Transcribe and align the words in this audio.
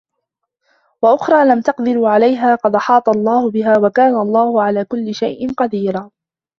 وَأُخرى 1.01 1.45
لَم 1.49 1.61
تَقدِروا 1.61 2.09
عَلَيها 2.09 2.55
قَد 2.55 2.75
أَحاطَ 2.75 3.09
اللَّهُ 3.09 3.51
بِها 3.51 3.77
وَكانَ 3.77 4.15
اللَّهُ 4.15 4.61
عَلى 4.63 4.85
كُلِّ 4.85 5.15
شَيءٍ 5.15 5.53
قَديرًا 5.53 6.11